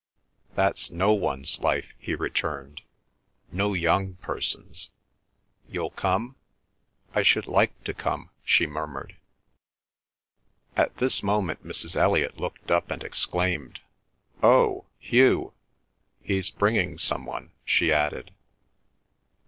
[0.55, 2.81] "That's no one's life," he returned,
[3.51, 4.89] "no young person's.
[5.69, 6.37] You'll come?"
[7.13, 9.15] "I should like to come," she murmured.
[10.75, 11.95] At this moment Mrs.
[11.95, 13.79] Elliot looked up and exclaimed,
[14.41, 15.53] "Oh, Hugh!
[16.23, 18.33] He's bringing some one," she added.